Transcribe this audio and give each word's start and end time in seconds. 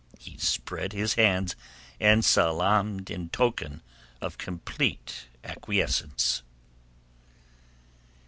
He 0.17 0.35
spread 0.39 0.93
his 0.93 1.13
hands 1.13 1.55
and 1.99 2.25
salaamed 2.25 3.11
in 3.11 3.29
token 3.29 3.83
of 4.19 4.39
complete 4.39 5.27
acquiescence. 5.43 6.41